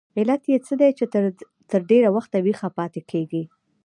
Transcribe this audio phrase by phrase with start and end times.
[0.19, 1.05] علت یې څه دی چې
[1.71, 3.43] تر ډېره وخته ویښه پاتې کیږي؟